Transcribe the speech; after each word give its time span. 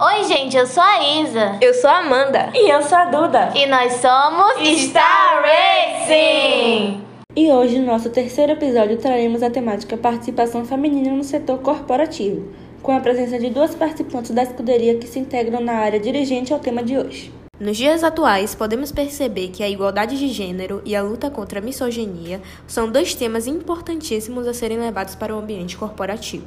Oi, 0.00 0.24
gente, 0.24 0.56
eu 0.56 0.66
sou 0.66 0.82
a 0.82 1.20
Isa. 1.20 1.58
Eu 1.60 1.74
sou 1.74 1.90
a 1.90 1.98
Amanda. 1.98 2.50
E 2.54 2.70
eu 2.70 2.82
sou 2.82 2.96
a 2.96 3.04
Duda. 3.04 3.52
E 3.54 3.66
nós 3.66 3.94
somos 3.94 4.54
Star 4.78 5.42
Racing! 5.42 7.04
E 7.36 7.52
hoje, 7.52 7.78
no 7.78 7.84
nosso 7.84 8.08
terceiro 8.08 8.52
episódio, 8.52 8.96
traremos 8.96 9.42
a 9.42 9.50
temática 9.50 9.98
participação 9.98 10.64
feminina 10.64 11.10
no 11.10 11.24
setor 11.24 11.58
corporativo, 11.58 12.54
com 12.82 12.92
a 12.92 13.00
presença 13.00 13.38
de 13.38 13.50
duas 13.50 13.74
participantes 13.74 14.30
da 14.30 14.44
escuderia 14.44 14.96
que 14.96 15.06
se 15.06 15.18
integram 15.18 15.60
na 15.60 15.74
área 15.74 16.00
dirigente 16.00 16.54
ao 16.54 16.58
tema 16.58 16.82
de 16.82 16.96
hoje. 16.96 17.37
Nos 17.60 17.76
dias 17.76 18.04
atuais, 18.04 18.54
podemos 18.54 18.92
perceber 18.92 19.48
que 19.48 19.64
a 19.64 19.68
igualdade 19.68 20.16
de 20.16 20.28
gênero 20.28 20.80
e 20.84 20.94
a 20.94 21.02
luta 21.02 21.28
contra 21.28 21.58
a 21.58 21.62
misoginia 21.62 22.40
são 22.68 22.88
dois 22.88 23.16
temas 23.16 23.48
importantíssimos 23.48 24.46
a 24.46 24.54
serem 24.54 24.78
levados 24.78 25.16
para 25.16 25.34
o 25.34 25.40
ambiente 25.40 25.76
corporativo. 25.76 26.46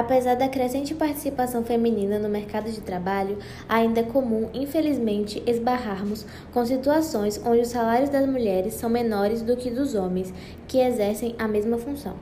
Apesar 0.00 0.34
da 0.34 0.48
crescente 0.48 0.94
participação 0.94 1.62
feminina 1.62 2.18
no 2.18 2.30
mercado 2.30 2.72
de 2.72 2.80
trabalho, 2.80 3.36
ainda 3.68 4.00
é 4.00 4.02
comum, 4.02 4.48
infelizmente, 4.54 5.42
esbarrarmos 5.46 6.24
com 6.54 6.64
situações 6.64 7.38
onde 7.44 7.60
os 7.60 7.68
salários 7.68 8.08
das 8.08 8.26
mulheres 8.26 8.72
são 8.72 8.88
menores 8.88 9.42
do 9.42 9.54
que 9.58 9.70
dos 9.70 9.94
homens 9.94 10.32
que 10.66 10.78
exercem 10.78 11.34
a 11.38 11.46
mesma 11.46 11.76
função. 11.76 12.16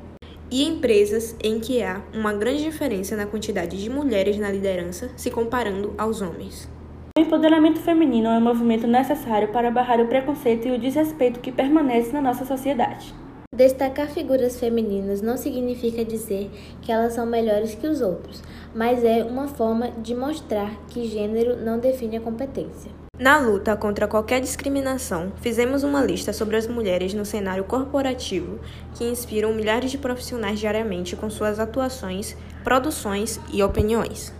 E 0.50 0.64
empresas 0.64 1.36
em 1.40 1.60
que 1.60 1.80
há 1.84 2.02
uma 2.12 2.32
grande 2.32 2.64
diferença 2.64 3.14
na 3.14 3.26
quantidade 3.26 3.80
de 3.80 3.88
mulheres 3.88 4.36
na 4.38 4.50
liderança 4.50 5.08
se 5.16 5.30
comparando 5.30 5.94
aos 5.96 6.20
homens. 6.20 6.68
O 7.14 7.20
empoderamento 7.20 7.78
feminino 7.78 8.28
é 8.28 8.38
um 8.38 8.40
movimento 8.40 8.86
necessário 8.86 9.48
para 9.48 9.70
barrar 9.70 10.00
o 10.00 10.08
preconceito 10.08 10.66
e 10.66 10.72
o 10.72 10.78
desrespeito 10.78 11.40
que 11.40 11.52
permanece 11.52 12.10
na 12.10 12.22
nossa 12.22 12.46
sociedade. 12.46 13.14
Destacar 13.54 14.08
figuras 14.08 14.58
femininas 14.58 15.20
não 15.20 15.36
significa 15.36 16.06
dizer 16.06 16.50
que 16.80 16.90
elas 16.90 17.12
são 17.12 17.26
melhores 17.26 17.74
que 17.74 17.86
os 17.86 18.00
outros, 18.00 18.42
mas 18.74 19.04
é 19.04 19.22
uma 19.24 19.46
forma 19.46 19.90
de 19.90 20.14
mostrar 20.14 20.74
que 20.88 21.06
gênero 21.06 21.62
não 21.62 21.78
define 21.78 22.16
a 22.16 22.20
competência. 22.20 22.90
Na 23.18 23.38
luta 23.38 23.76
contra 23.76 24.08
qualquer 24.08 24.40
discriminação, 24.40 25.32
fizemos 25.42 25.84
uma 25.84 26.02
lista 26.02 26.32
sobre 26.32 26.56
as 26.56 26.66
mulheres 26.66 27.12
no 27.12 27.26
cenário 27.26 27.64
corporativo 27.64 28.58
que 28.94 29.04
inspiram 29.04 29.52
milhares 29.52 29.90
de 29.90 29.98
profissionais 29.98 30.58
diariamente 30.58 31.14
com 31.14 31.28
suas 31.28 31.60
atuações, 31.60 32.34
produções 32.64 33.38
e 33.52 33.62
opiniões. 33.62 34.32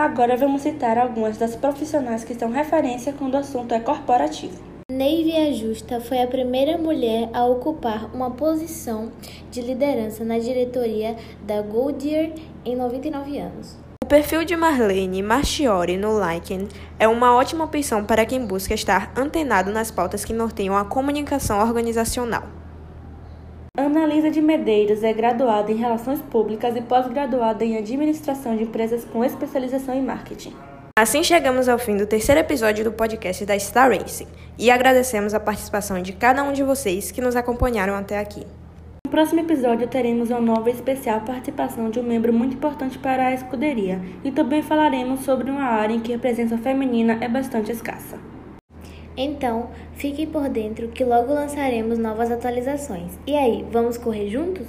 Agora 0.00 0.34
vamos 0.34 0.62
citar 0.62 0.96
algumas 0.96 1.36
das 1.36 1.54
profissionais 1.54 2.24
que 2.24 2.34
são 2.34 2.50
referência 2.50 3.12
quando 3.12 3.34
o 3.34 3.36
assunto 3.36 3.74
é 3.74 3.80
corporativo. 3.80 4.58
Neive 4.90 5.36
Ajusta 5.36 6.00
foi 6.00 6.22
a 6.22 6.26
primeira 6.26 6.78
mulher 6.78 7.28
a 7.34 7.44
ocupar 7.44 8.06
uma 8.14 8.30
posição 8.30 9.12
de 9.50 9.60
liderança 9.60 10.24
na 10.24 10.38
diretoria 10.38 11.16
da 11.42 11.60
Goodyear 11.60 12.30
em 12.64 12.74
99 12.76 13.38
anos. 13.40 13.76
O 14.02 14.06
perfil 14.06 14.42
de 14.42 14.56
Marlene 14.56 15.22
Marchiori 15.22 15.98
no 15.98 16.18
Lycan 16.18 16.66
é 16.98 17.06
uma 17.06 17.36
ótima 17.36 17.64
opção 17.64 18.02
para 18.02 18.24
quem 18.24 18.46
busca 18.46 18.72
estar 18.72 19.12
antenado 19.14 19.70
nas 19.70 19.90
pautas 19.90 20.24
que 20.24 20.32
norteiam 20.32 20.78
a 20.78 20.84
comunicação 20.86 21.60
organizacional. 21.60 22.59
Ana 23.80 24.04
Lisa 24.04 24.30
de 24.30 24.42
Medeiros 24.42 25.02
é 25.02 25.10
graduada 25.10 25.72
em 25.72 25.76
Relações 25.76 26.20
Públicas 26.20 26.76
e 26.76 26.82
pós-graduada 26.82 27.64
em 27.64 27.78
Administração 27.78 28.54
de 28.54 28.64
Empresas 28.64 29.06
com 29.06 29.24
especialização 29.24 29.94
em 29.94 30.02
Marketing. 30.02 30.52
Assim 30.94 31.24
chegamos 31.24 31.66
ao 31.66 31.78
fim 31.78 31.96
do 31.96 32.04
terceiro 32.04 32.42
episódio 32.42 32.84
do 32.84 32.92
podcast 32.92 33.46
da 33.46 33.58
Star 33.58 33.90
Racing 33.90 34.26
e 34.58 34.70
agradecemos 34.70 35.32
a 35.32 35.40
participação 35.40 36.02
de 36.02 36.12
cada 36.12 36.42
um 36.42 36.52
de 36.52 36.62
vocês 36.62 37.10
que 37.10 37.22
nos 37.22 37.34
acompanharam 37.34 37.94
até 37.94 38.18
aqui. 38.18 38.46
No 39.06 39.10
próximo 39.10 39.40
episódio 39.40 39.88
teremos 39.88 40.28
uma 40.28 40.42
nova 40.42 40.68
e 40.68 40.74
especial 40.74 41.22
participação 41.22 41.88
de 41.88 41.98
um 41.98 42.02
membro 42.02 42.34
muito 42.34 42.56
importante 42.56 42.98
para 42.98 43.28
a 43.28 43.32
escuderia 43.32 43.98
e 44.22 44.30
também 44.30 44.60
falaremos 44.60 45.20
sobre 45.20 45.50
uma 45.50 45.64
área 45.64 45.94
em 45.94 46.00
que 46.00 46.12
a 46.12 46.18
presença 46.18 46.58
feminina 46.58 47.16
é 47.22 47.28
bastante 47.28 47.72
escassa. 47.72 48.18
Então, 49.16 49.68
fiquem 49.94 50.26
por 50.26 50.48
dentro 50.48 50.88
que 50.88 51.04
logo 51.04 51.32
lançaremos 51.32 51.98
novas 51.98 52.30
atualizações. 52.30 53.18
E 53.26 53.36
aí, 53.36 53.64
vamos 53.70 53.98
correr 53.98 54.28
juntos? 54.28 54.66